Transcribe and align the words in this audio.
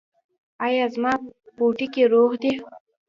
ایا 0.65 0.85
زما 0.93 1.13
پوټکی 1.55 2.03
روغ 2.13 2.31
دی؟ 2.41 2.53